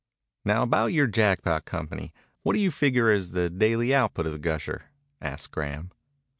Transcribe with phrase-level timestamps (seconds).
[0.43, 2.11] "Now about your Jackpot Company.
[2.41, 4.85] What do you figure as the daily output of the gusher?"
[5.21, 5.91] asked Graham.